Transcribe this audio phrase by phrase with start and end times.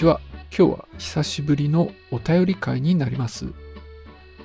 [0.00, 0.20] ちは。
[0.56, 3.52] 今日は久しぶりのお便り会になります。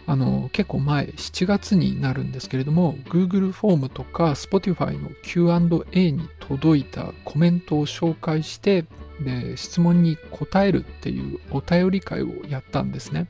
[0.05, 8.83] あの、結構前、7月になるんですけれども、Google フォームとか Spotify の Q&A に届いたコメントを紹介して、
[9.21, 13.27] で、質問に答えるっていうお便り会をやったんですね。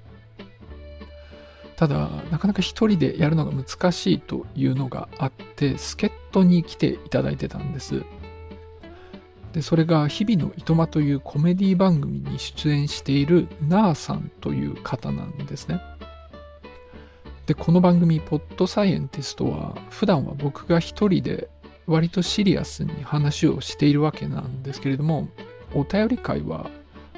[1.76, 8.04] ただ、なかなか一人でやるのが難しいというのがあって、助っ人に来ていただいてたんです。
[9.56, 15.80] でそれが「日々のいとま」というコメディ番組に出演しているナーさんという方なんですね。
[17.46, 21.48] でこの番組「ポッドサイエンティスト」は普段は僕が一人で
[21.88, 25.30] 割とシリアスに話をしているわけなんですけれども
[25.74, 26.70] お便り会は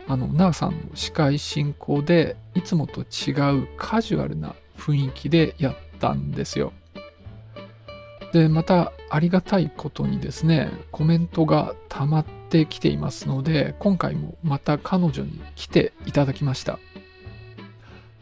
[0.08, 3.32] あのナーさんの司会進行でいつもと違
[3.64, 6.72] うカジュアルな雰囲気でやったんですよ。
[8.34, 16.80] で、またありがたいことにですね、コメントが溜まってきていますので、今回もまた彼女に来ていただきました。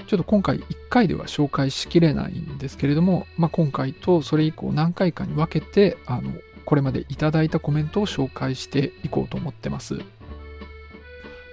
[0.07, 6.31] ちょっと今回1回では紹介しきれないんですけれども、まあ、今回とそれ以降何回かに分けて、あの、
[6.65, 9.99] これまでいただいたコメントを紹介していこうと思ってます。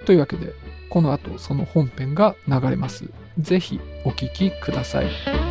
[0.05, 0.53] というわけで、
[0.89, 3.09] この後その本編が流れます。
[3.39, 5.42] ぜひお聴きください。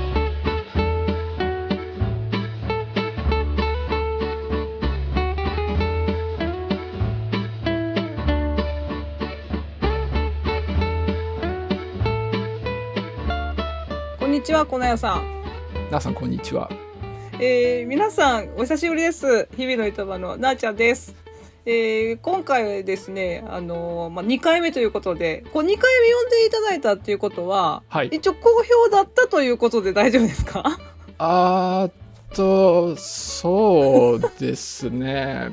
[14.33, 15.43] にちは、こなやさん。
[15.91, 16.71] なさん、こんにちは。
[17.39, 19.47] えー、皆さん、お久しぶりです。
[19.59, 21.15] 日々の糸場のなあちゃんです。
[21.67, 30.79] えー、今回ですね、あのー、まあ、2回目ということで、こう2回目呼んでいただいたっていうことは、はい、一応好評だったということで大丈夫ですか？
[31.19, 35.53] あーと、そうですね。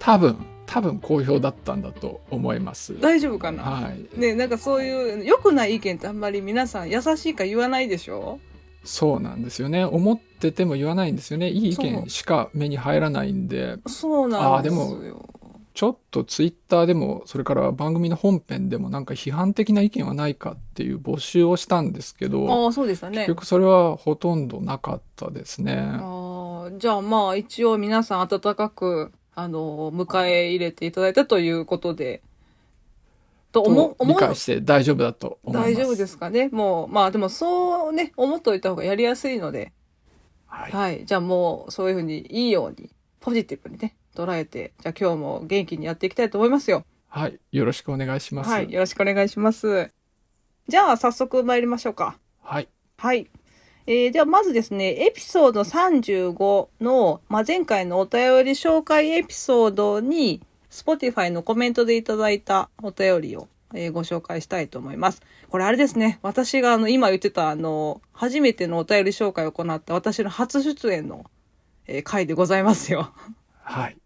[0.00, 0.36] 多分。
[0.70, 2.98] 多分好評だったんだと思います。
[3.00, 3.62] 大丈夫かな？
[3.62, 4.18] はい。
[4.18, 8.38] ね、なんかそういう良くない意見ってあんまり皆さん優しいか言わないでしょ？
[8.84, 9.84] そうなんですよね。
[9.84, 11.50] 思ってても言わないんですよね。
[11.50, 13.76] いい意見しか目に入らないんで。
[13.86, 14.84] そうなんですよ。
[14.86, 15.26] あでも、
[15.74, 23.18] ちょっとツイッターでも、それから番組の本編でもなんか批判的な意見はないかっていう募集をしたんですけど、あそうでしたね。
[23.18, 25.76] 結局それはほとんどなかったですね。
[25.78, 32.22] あじゃあまあ一応皆さん温かくあの、迎え入れていただいたということで、
[33.52, 35.72] と思う、理解して大丈夫だと思います。
[35.72, 36.48] 大丈夫ですかね。
[36.52, 39.72] もう、まあでもそうね、思っておいた方がやりやすいので、
[40.46, 40.72] はい。
[40.72, 41.04] はい。
[41.04, 46.84] じゃあもう、そういうふうにいいように、ポジティブにね、捉えて、じゃあ今日も元気にやっていきたいと思いますよ。
[47.08, 47.40] はい。
[47.52, 48.50] よろしくお願いします。
[48.50, 48.72] はい。
[48.72, 49.90] よろしくお願いします。
[50.68, 52.18] じゃあ早速参りましょうか。
[52.42, 52.68] はい。
[52.98, 53.28] はい。
[53.92, 60.40] えー、ではまずですね、エピソード35の、まあ、前回のお便り紹介エピソードに、
[60.70, 65.22] Spotify のコメントでいただいたお便りを、えー、ご紹介したいと思います。
[65.48, 71.28] これあれですね、私があの、今言ってたあの、初めてのお便り紹介を行った私の初出演の、
[71.88, 73.12] えー、回でございますよ。
[73.64, 73.96] はい。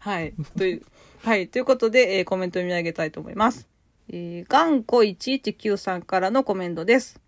[0.00, 0.34] はい。
[0.56, 0.82] という、
[1.22, 1.46] はい。
[1.46, 3.68] ということで、えー、コメントを見上げたいと思います。
[4.08, 7.20] えー、頑固119さんからのコメントです。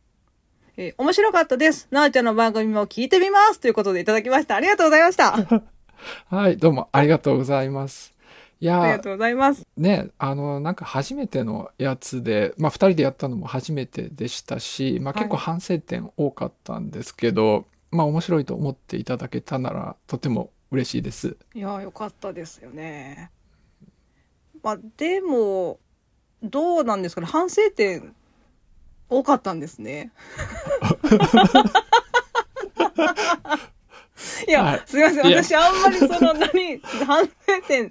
[0.83, 1.89] えー、面白かったです。
[1.91, 3.61] なあちゃんの番組も聞いてみます。
[3.61, 4.57] ということでいただきました。
[4.57, 5.63] ありがとうございました。
[6.35, 8.15] はい、どうもありがとうございます。
[8.61, 9.67] いやありがとうございます。
[9.77, 21.37] ね、あの、なんか初めてのやつで、まあ二人でやったのも初めてでしたし、まあ結構反省点多かったんですけど、はい、まあ面白いと思っていただけたならとても嬉しいです。
[21.53, 23.31] いやよかったですよね。
[24.63, 25.79] まあでも、
[26.43, 28.15] どうなんですかね、反省点
[29.11, 30.13] 多かったんですね。
[34.47, 35.25] いや、はい、すみません。
[35.25, 37.31] 私、あんまりその、何、反省
[37.67, 37.91] 点っ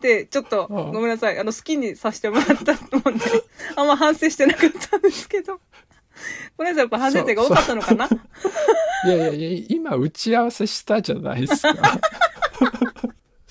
[0.00, 1.38] てちょっと、 ごめんなさい。
[1.38, 3.24] あの、好きにさせてもらったと思うんで、
[3.76, 5.60] あんま反省してなかったんですけど。
[6.56, 6.84] ごめんなさい。
[6.84, 8.08] やっぱ反省点が多かったのかな？
[9.06, 11.72] いやいやいや、今打ち合わせしたじゃないですか。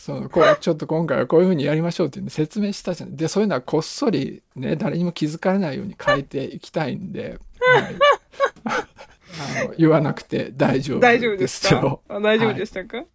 [0.09, 3.15] そのこうちょっと今回はこういうふうにやりましょうっていうの説明したじゃん。
[3.15, 7.95] でそういうのはこっそりね誰にも気づかれないように変えていきたいんで、はい、
[8.65, 11.99] あの言わなくて大丈夫大丈夫ですか？
[12.21, 13.05] 大丈夫でしたか、はい、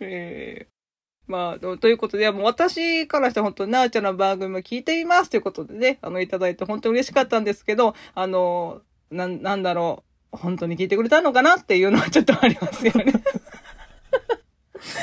[0.00, 13.12] えー、まあ、ということで、もう私からして本当なあちゃんの番組も聞いてみますということでね、あの、いただいて本当に嬉しかったんですけど、あの、な、なんだろう、本当に聞いてくれたのかなっていうのはちょっとありますよね。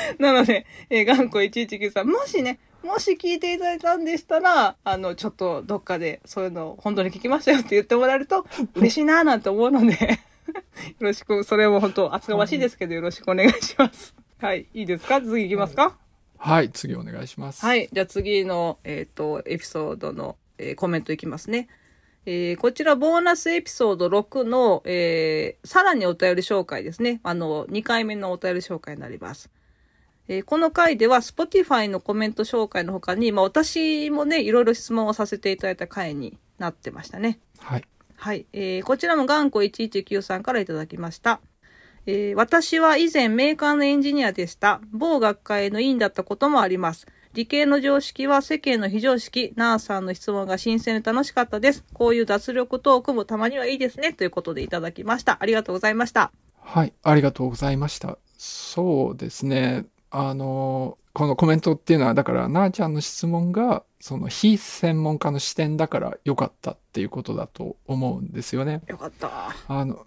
[0.18, 9.96] なので、えー、頑固119さん、もしね、もし聞いていただいたんでしたら、あの、ちょっとどっかでそういうの本当に聞きましたよって言ってもらえると嬉しいなぁなんて思うので よ
[11.00, 14.14] ろしく、それも本当厚かましいですけどよろしくお願いします。
[14.38, 15.20] はい、いいですか？
[15.20, 15.96] 次行きますか？
[16.38, 17.64] はい、次お願いします。
[17.66, 17.88] はい。
[17.92, 21.66] じゃあ次の、えっ、と、エピソードの、えーコメントいきますね。
[22.26, 27.18] えーこちら、ボーナスエピソード6の、えーさらにお便り紹介ですね。
[27.24, 29.50] あの、2回目のお便り紹介になります。
[30.28, 37.40] えーこの回では、Spotify のコメント紹介の他に、まあ、私もね、いろいろ質問をさせていただいた回になってましたね。
[37.58, 37.84] はい。
[38.14, 38.46] はい。
[38.52, 41.40] えーこちらも頑固119さんからいただきました。
[42.06, 44.80] えー私は以前メーカーのエンジニアでした。
[44.92, 47.06] 某学会の委員だったこともあります。
[47.32, 49.52] 理系の常識は世間の非常識。
[49.56, 51.84] ナーさんの質問が新鮮で楽しかったです。
[51.94, 54.12] こういう脱力トークもたまにはいいですね。
[54.12, 55.38] ということでいただきました。
[55.40, 56.32] ありがとうございました。
[56.60, 58.18] はい、ありがとうございました。
[58.36, 59.86] そうですね。
[60.10, 68.82] あの、このコメントっていうのは、だから、なあちゃんの質問が、その非専門家の視点だから良かったっていうことだと思うんですよね。
[68.86, 69.54] よかった。
[69.66, 70.06] あの、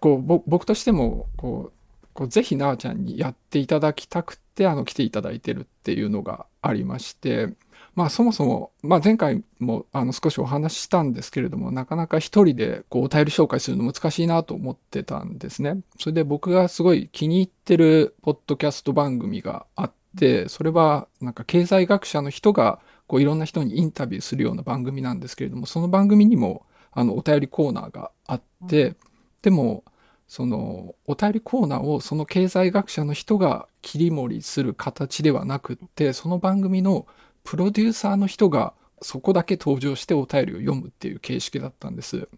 [0.00, 7.48] こう、ぼ僕としても、こう、こうぜひなあちゃんにやっていただきたくて、あの、来ていただいてるっていうのがありまして、
[7.96, 15.80] まあそもそも、まあ前回もあの少しお話ししたんですけれども、なかなか一人でこうお便り紹介するの難しいなと思ってたんですね。
[15.98, 28.94] それで僕がすごい気に入ってるポッドキャスト番組があって、それはなんか経済学者の人がこういろんな人にインタビューするような番組なんですけれども、その番組にもあのお便りコーナーがあって、
[29.40, 29.84] でも、
[30.28, 37.06] そのお便りコーナーをその経済学者の人が切り盛りする形ではなくって、その番組の
[37.46, 42.28] プロデューサーの人がそこだけ登場してお便りを読むっていう形式だったんです。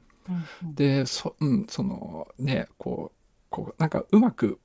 [0.63, 3.19] で、そ、うん、そのね、こう、
[3.49, 4.61] こう、なんかうまく、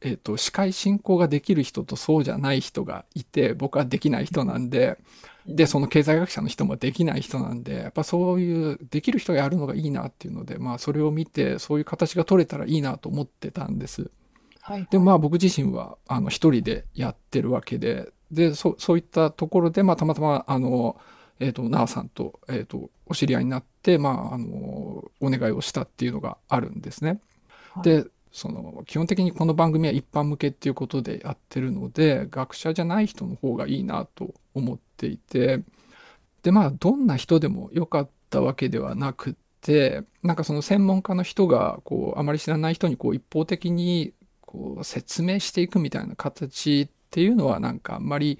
[0.00, 4.98] えっ、と、司会進行ができる人とそうじゃない人がいて、僕はできない人なんで、
[5.46, 14.10] で、その経済学者の人もできない人なんで、やっぱそういう、できる人がやるのがいいなっていうので、まあそれを見て、そういう形が取れたらいいなと思ってたんです。
[14.60, 14.86] はい。
[14.90, 21.00] でもまあ僕自身は、あの、一人でやってるわけで、で、そそういったところで、まあたまたま、あの、
[21.40, 27.20] えっ、と、なあさんと、えっ、と、お知り合いになって、まあ、あの、お願いをしたっていうのがあるんですね。
[27.72, 35.62] はいで、その、基本的にこの番組は一般向けっていうことでやってるので、学者じゃない人の方がいいなと思っていて、
[36.42, 48.38] で、まあ、どんな人でもよかったわけではなくって、なんかその専門家の人が、こう、あまり知らない人にこう一方的に、こう、説明していくみたいな形っていうのはなんかあんまり、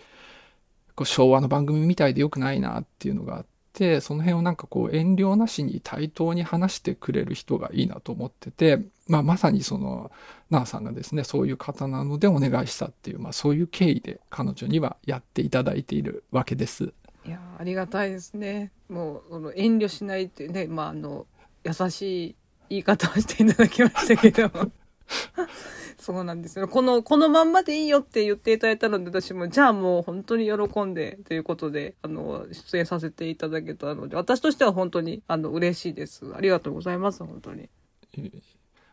[0.95, 8.79] こう昭和の番組みたいでよくないなっていうのがあって、その辺をなんかこう遠慮なしに対等に話してくれる人がいいなと思ってて、
[9.09, 10.13] まあまさにその、
[10.51, 16.93] なあさんがですね、そういう方なのでお願いしたっていう、まあそういう経緯で彼女にはやっていただいているわけです。
[17.27, 18.71] いやーありがたいですね。
[18.89, 21.27] もうその遠慮しないっていうね、まああの
[21.65, 22.37] 優しい
[22.69, 24.49] 言い方をしていただきましたけど。
[26.01, 26.67] そうなんですよ。
[26.69, 36.25] この、このまんまでいいよって言っていただいたので、私も、じゃあもう本当に喜んで、ということで、あの、出演させていただけたので、私としては本当に、あの、嬉しいです。
[36.35, 37.69] ありがとうございます、本当に。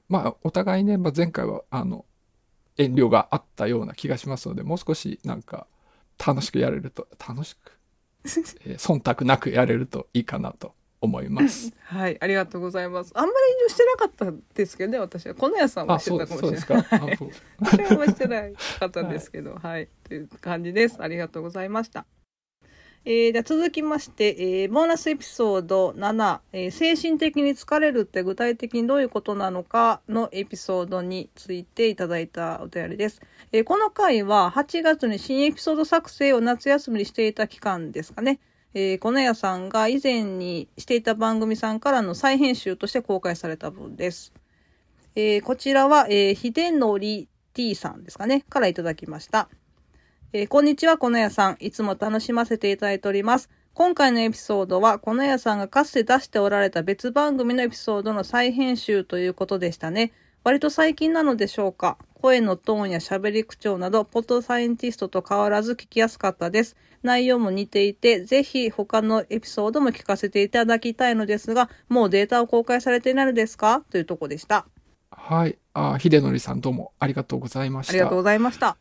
[0.10, 2.06] まあお互いね、まあ、前回はあの、
[2.78, 5.68] 遠慮があったような気がしますので、もう少しなんか
[6.26, 7.74] 楽しくやれると、楽しく、
[8.66, 11.74] えー忖度なくやれるといいかなと思います。
[11.84, 13.12] はい、ありがとうございます。
[13.14, 15.36] あんまり遠慮してなかったですけどね、私は。
[15.36, 16.68] この屋さんはあ、してたかもし。
[16.70, 17.18] れない。
[17.60, 20.98] 私はしてない方ですけど、 はい、という感じです。
[21.00, 22.06] ありがとうございました。
[23.10, 33.22] えー、じゃあ続きまして、えーボーナスエピソード7、えー精神的に疲れるって具体的にどういうことなのかのエピソードについていただいたお便りです。
[33.54, 38.42] えーこの回は8月に新エピソード作成を夏休みにしていた期間ですかね。
[38.74, 44.34] えー、この屋さんが以前にしていた番組さんからの再編集として公開された分です。
[45.16, 49.50] えーこちらは、えー、秀則 T さんですかね、からいただきました。
[50.34, 51.58] えーこんにちは、このやさん。
[51.60, 53.50] いつも楽しませていただいております。
[53.74, 60.12] 今回のエピソードは、このやさんがかつて出しておられた別番組のエピソードの再編集ということでしたね。
[60.44, 61.98] 割と最近なのでしょうか。
[62.22, 66.76] 声のトーンや喋り口調など、ポッドサイエンティストと変わらず聞きやすかったです。
[67.04, 73.82] 内容も似ていて、ぜひ他のエピソードも聞かせていただきたいのですが、もうデータを公開されていないのですか？
[73.92, 74.66] というところでした。
[75.12, 75.58] はい。
[75.74, 77.94] あ、秀則さんどうもありがとうございました。
[77.94, 78.78] ありがとうございました。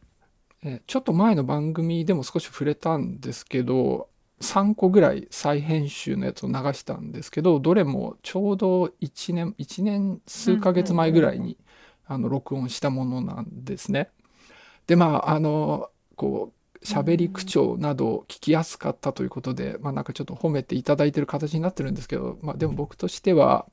[0.64, 4.08] えーちょっと前の番組でも少し触れたんですけど、
[4.40, 11.58] 3個ぐらい再編集のやつを流したんですけど、どれもちょうど1年、1年数ヶ月前ぐらいに、
[12.06, 14.10] あの、録音したものなんですね。
[14.86, 23.66] で、まあ、あの、こう、喋り口調など聞きやすかったということで、まあなんかちょっと褒めていただいてる形になってるんですけど、まあでも僕としては、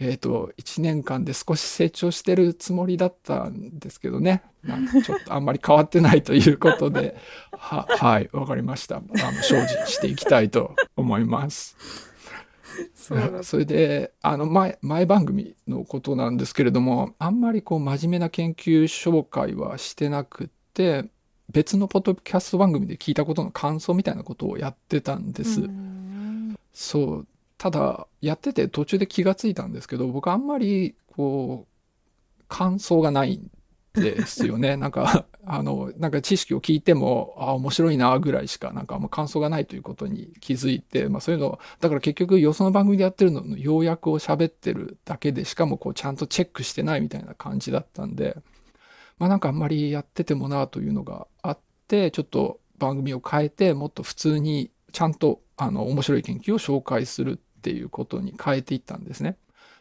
[0.00, 4.42] えっ、と、1年間で少し成長してるつもりだったんですけどね。
[4.62, 7.16] なんかちょっとあんまり変わってないということで、
[7.52, 8.96] は、はい、わかりました。
[8.96, 11.76] あの、精進していきたいと思います。
[12.94, 21.06] そうだそれで、あの、前、前番組のことなんですけれども、あんまりこう、真面目な研究紹介はしてなくって、
[21.50, 25.62] 別のポッドキャスト番組で聞いたことの感想みたいなことをやってたんです。
[25.62, 25.98] うん
[26.72, 27.26] そう。
[27.56, 33.50] ただ、やってて途中で気がついたんですけど、僕あんまり、こう、感想がないん
[34.00, 34.76] ですよね。
[34.76, 48.36] なんか、 あの、なんか知識を聞いても、あ、面白いな、ぐらいしか、なんかあんま感想がないということに気づいて、まあそういうの、だから結局、よその番組でやってるのの要約を喋ってるだけで、しかもこう、ちゃんとチェックしてないみたいな感じだったんで、
[49.18, 59.36] まあなんかあんまりやっててもな、というのがあって、ちょっと番組を変えて、もっと普通に、ちゃんと、あの、面白い研究を紹介するっていうことに変えていったんですね。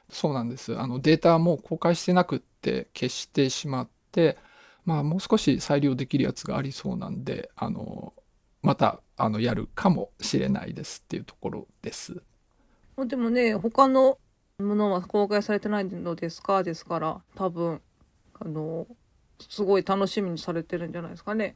[0.09, 0.77] そうなんです。
[0.77, 3.96] あの、データも公開してなくって消してしまって、
[4.85, 8.13] まあ、もう少し再利用できるやつがありそうなんで、あの、
[8.61, 12.21] また、あの、やるかもしれないですっていうところです。
[13.05, 14.17] でもね、他の
[14.59, 16.63] ものは公開されてないのですか？
[16.63, 17.81] ですから、多分、
[18.39, 18.87] あの、
[19.49, 21.55] すごい楽しみにされてるんじゃないですかね。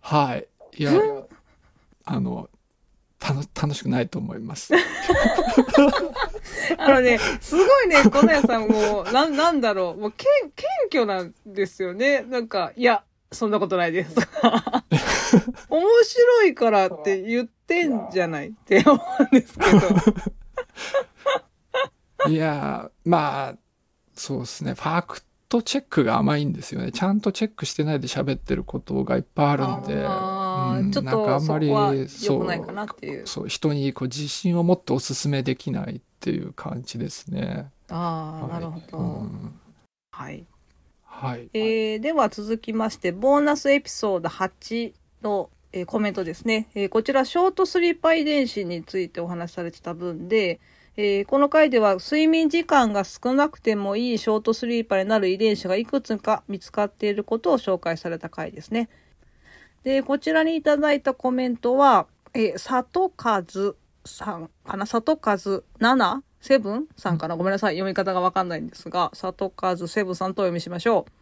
[0.00, 0.46] はい。
[0.76, 0.92] いや、
[2.04, 2.50] あの、
[3.60, 4.72] 楽しくないと思います。
[6.78, 12.22] あのね、すごいね、小野屋さんも、なん、なんだろう、もう、けん、謙虚なんですよね。
[12.22, 14.14] なんか、いや、そんなことないです。
[15.68, 18.48] 面白いからって言ってんじゃない？
[18.48, 19.78] って思うんですけど。
[22.30, 23.54] いや、まあ、
[24.14, 24.74] そうですね。
[24.74, 25.20] ファク
[25.54, 26.90] トチェックが甘いんですよね。
[26.90, 33.24] ちゃんとチェックしてないで喋ってることがいっぱいあるんで、うんちょっとそこんまりは良そうくないかなっていう。
[33.24, 37.70] そう、人にこう自信を持ってお勧めできないっていう感じですね。
[37.88, 38.98] ああ、はいなるほど。
[38.98, 39.60] うん
[40.10, 40.44] はい。
[41.04, 41.48] はい。
[41.54, 44.92] えーでは続きまして、ボーナスエピソード8
[45.22, 50.58] の、えーコメントですね、えーこちら、ショートスリーパー遺伝子についてお話しされてた分で、
[50.96, 58.88] えーこの回では睡眠時間が少なくてもいいショートスリーパーになる遺伝子がいくつか見つかっていることを紹介された回ですね。
[59.82, 63.44] で、こちらにいただいたコメントは、えー、里和
[64.04, 64.86] さんかな？
[64.86, 67.36] 里和7セブンさんかな？
[67.36, 67.74] ごめんなさい。
[67.74, 71.12] 読み方がわかんないんですが、里和セブンさんとお読みしましょう。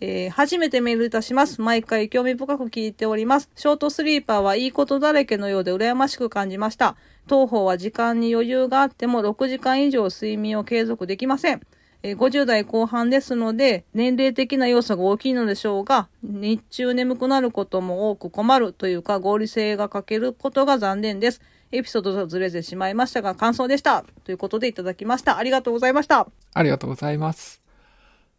[0.00, 1.60] えー初めてメールいたします。
[1.60, 3.48] 毎回興味深く聞いております。
[3.54, 6.96] ショートスリーパーはいいことだらけのようで羨ましく感じました。
[7.30, 11.60] 当方は時間に余裕があっても6時間以上睡眠を継続できません。
[12.02, 21.40] え50代後半ですので、年齢的な要素が大きいのでしょうが、日中眠くなることも多く困るというか、合理性が欠けることが残念です。
[21.70, 24.04] エピソードとずれてしまいましたが、感想でした。
[24.24, 25.38] ということでいただきました。
[25.38, 26.26] ありがとうございました。
[26.52, 27.62] ありがとうございます。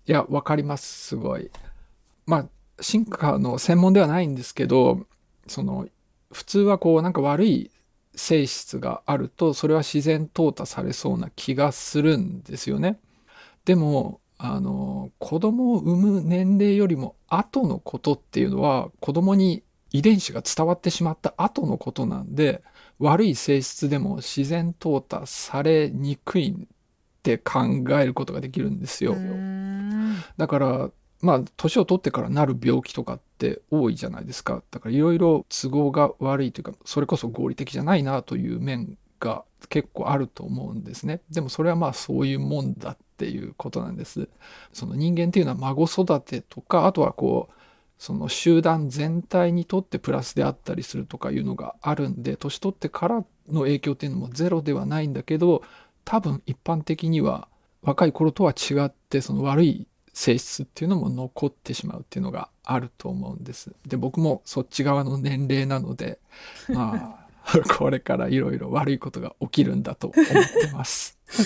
[0.06, 1.50] いや、わかります、すごい。
[2.26, 2.46] まあ、
[2.82, 5.06] 進化の専門ではないんですけど、
[5.48, 5.88] その、
[6.34, 7.72] 普通はこう、なんか悪い
[8.16, 13.00] 性質があると、それは自然淘汰されそうな気がするんですよね。
[13.66, 22.64] でも、あの、子供を産む年齢よりも後のことっていうのは、子供に遺伝子が伝わってしまった後のことなんで、
[23.00, 26.68] 悪い性質でも自然淘汰されにくいっ
[27.24, 27.62] て考
[28.00, 29.16] えることができるんですよ。
[30.38, 30.92] だから、
[31.22, 34.64] まあ、年を取ってからなる病気とかって多いじゃないですか。
[34.72, 41.22] だからいろいろ都合が悪いというか、それこそ合理的じゃないなという面が結構あると思うんですね。
[41.30, 44.28] でもそれはまあそういうもんだっていうことなんです。
[44.74, 47.54] その人間っていうのは孫育てとか、あとはこう、
[47.98, 55.62] その集団全体にとってプラスであったりするとかいうのがあるんで、年取ってからの影響っていうのもゼロではないんだけど、
[56.04, 57.48] 多分一般的には
[57.84, 63.72] 若い頃とは違ってその悪い性質っていうのも残ってしまうっていうのがあると思うんです。
[63.88, 66.20] で、僕もそっち側の年齢なので、
[66.70, 71.18] まあ、これからいろいろ悪いことが起きるんだと思ってます。
[71.32, 71.44] そ、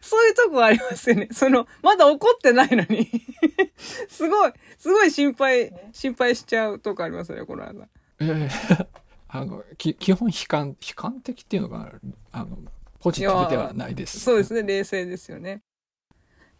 [0.00, 1.28] そういうとこありますよね。
[1.32, 3.10] その、まだ怒ってないのに。
[4.08, 7.88] すごい、すごい心配、心配しちゃうとこありますよね、この間。
[8.20, 8.86] えー
[9.30, 11.92] あの、き基本悲観、悲観的っていうのかな
[12.32, 12.58] あの、
[13.00, 14.20] ポジティブではないです。
[14.20, 15.62] そうですね、冷静ですよね。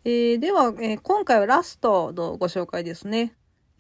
[0.04, 3.34] えーでは、えー今回はラストのご紹介ですね。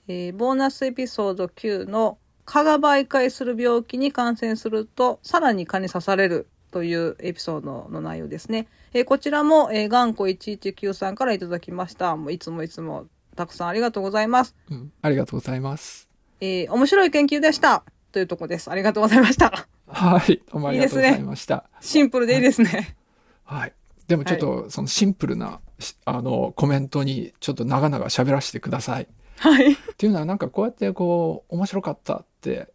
[0.08, 8.66] えーボーナスエピソード9の蚊が媒介する病気に感染すると、さらに蚊に刺されるというエピソードの内容ですね。
[8.92, 12.16] えーこちらも、えー、頑固119さんからいただきました。
[12.16, 13.06] もういつもいつも
[13.36, 14.54] たくさんありがとうございます。
[14.70, 16.08] うんありがとうございます。
[16.40, 17.84] えー面白い研究でした。
[18.10, 18.70] というとこです。
[18.70, 19.68] ありがとうございました。
[19.86, 21.68] はい、どうもありがとうございました。
[21.80, 22.96] シンプルでいいですね。
[23.44, 23.72] はい。
[24.08, 25.60] でもちょっとそのシンプルな、
[26.04, 29.06] あのコメントにちょっと長々喋らせてください。
[29.38, 29.72] はい。
[29.72, 32.72] っていうのはなんかこうやってこう面白かったって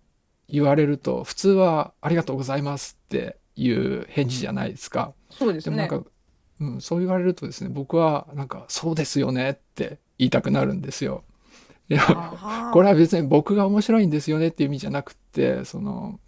[0.47, 5.13] 言われると普通はありがとうございますっていう返事じゃないですか。
[5.31, 5.75] そうですね。
[5.75, 6.09] でもなんか、
[6.61, 11.23] うん、そう言われるとですね僕はなんかそうですよねって言いたくなるんですよ。
[11.89, 16.19] いやこれは別に僕が面白いんですよねっていう意味じゃなくってその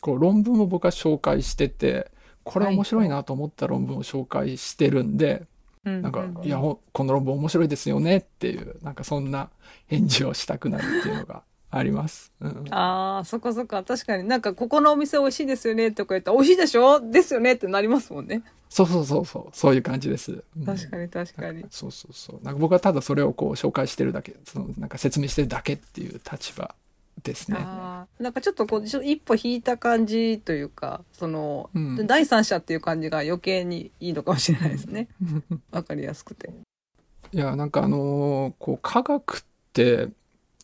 [0.00, 2.10] こう論文を僕は紹介してて
[2.46, 5.46] これ面白いなと思った論文を紹介してるんで、
[5.84, 9.50] うんなんか、うんいや、ほこの論文面白いですよねっていう、なんかそんな
[9.86, 12.32] 返事をしたくなるっていうのがあります。
[12.40, 13.82] うん、ああ、そっかそっか。
[13.82, 17.00] 確かになんか、ここのお店美味しいですよねとか言ったら、美味しいでしょ？
[17.00, 18.42] ですよねってなりますもんね。
[18.68, 20.42] そうそうそうそう、そういう感じです。
[20.58, 21.64] うん確かに確かに。
[21.70, 22.44] そうそうそう。
[22.44, 26.74] なんか僕はただそれをこう紹介してるだけ、そのなんか説明してるだけっていう立場
[27.22, 27.58] ですね。
[27.58, 35.08] なんかちょっとこう、ちょ一歩引いた感じというか、その、うん第三者っていう感じが余計にいいのかもしれないですね。
[35.70, 36.50] わかりやすくて。
[37.32, 40.08] いや、なんかあのーこう科学って、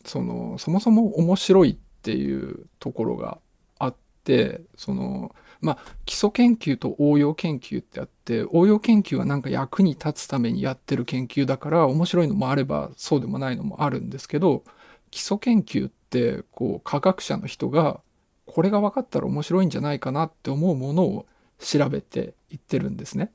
[0.05, 3.39] その、そもそも面白いっていうところが
[3.79, 14.63] あって、その、まあ、基礎研究と応用研究ってあって、応用研究はなんか役に立つためにやってる研究だから、面白いのもあれば、そうでもないのもあるんですけど、
[15.09, 16.02] 基礎研究って、
[16.51, 18.01] こう、科学者の人が、
[18.45, 21.25] これが分かったら面白いんじゃないかなって思うものを
[21.59, 23.31] 調べていってるんですね。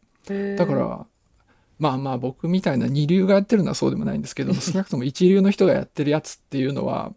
[0.56, 1.06] だか、ら、
[1.78, 7.14] まあまあ僕みたいな二流がやってるのはそうでもないんですけど、少なくとも一流の人がやってるやつっていうのは、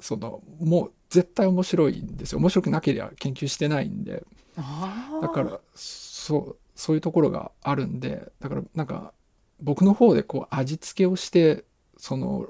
[0.00, 2.38] その、もう絶対面白いんですよ。
[2.38, 4.24] 面白くなければ研究してないんで。
[4.56, 9.12] だから、そう、そういうところがあるんで、だからなんか、
[9.60, 11.64] 僕の方でこう味付けをして、
[11.96, 12.48] その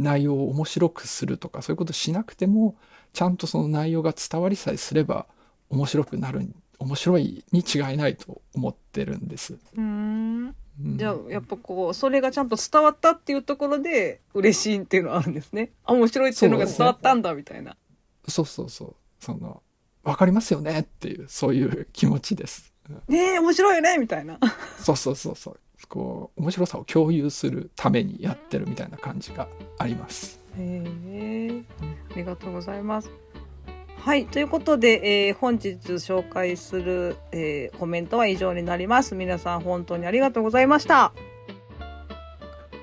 [0.00, 2.76] 内容を面白くするとか、そういうことしなくても、
[3.12, 5.26] ちゃんとその内容が伝わりさえすれば
[5.68, 6.48] 面白くなる、
[6.78, 9.54] 面白いに違いないと思ってるんです。
[9.54, 10.54] うーん。
[10.82, 15.72] うんじゃあ、やっぱこう、それがちゃんと伝わったっていうところで、嬉しいっていうのはあるんですね。
[15.84, 17.76] あ、面白いっていうのが伝わったんだ、みたいな。
[18.26, 18.94] そうそうそう。
[19.18, 19.62] その、
[20.04, 22.72] わかりますよねっていう、そういう気持ちです。
[22.90, 24.38] うんねえ、面白いよねみたいな。
[24.78, 25.60] そうそうそうそう。
[25.88, 29.48] こう、面白さを共有するためにやってるみたいな感じが
[29.78, 30.40] あります。
[30.58, 31.62] へえ、
[32.12, 33.10] ありがとうございます。
[33.96, 34.26] はい。
[34.26, 39.14] ということで、えー本日紹介する、えーコメントは以上になります。
[39.14, 41.12] 皆さん本当にありがとうございました。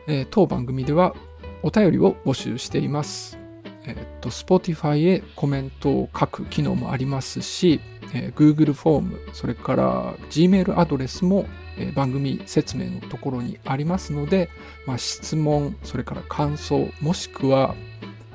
[0.07, 1.15] えー当番組では
[1.63, 3.37] お便りを募集しています。
[3.85, 7.79] えーっと、Spotify へコメントを書く機能もありますし、
[8.13, 11.45] えー Google フォーム、それから Gmail アドレスも、
[11.77, 14.49] えー番組説明のところにありますので、
[14.85, 17.75] まあ、質問、それから感想、もしくは、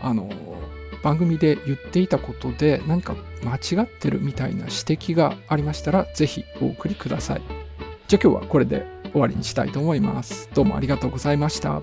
[0.00, 0.28] あの
[1.02, 7.42] 番組で言っていたことで何か間違ってるみたいな指摘がありましたら、ぜひお送りください。
[8.08, 10.48] じゃあ今日はこれで終わりにしたいと思います。
[10.54, 11.82] どうもありがとうございました。